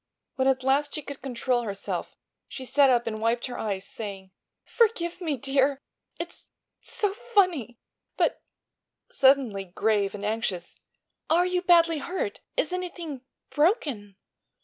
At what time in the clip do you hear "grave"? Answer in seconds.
9.65-10.15